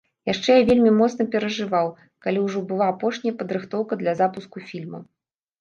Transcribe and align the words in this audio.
Яшчэ 0.29 0.51
я 0.53 0.61
вельмі 0.69 0.93
моцна 1.01 1.25
перажываў, 1.35 1.91
калі 2.27 2.39
ўжо 2.47 2.63
была 2.71 2.87
апошняя 2.95 3.35
падрыхтоўка 3.43 3.93
для 4.01 4.13
запуску 4.23 4.57
фільма. 4.73 4.99